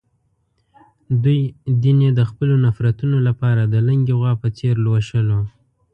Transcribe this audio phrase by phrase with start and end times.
[1.23, 1.39] دوی
[1.81, 5.39] دین یې د خپلو نفرتونو لپاره د لُنګې غوا په څېر لوشلو.